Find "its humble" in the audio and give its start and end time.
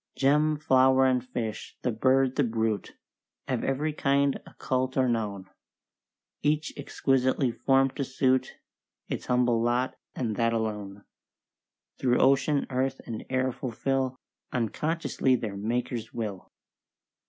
9.09-9.61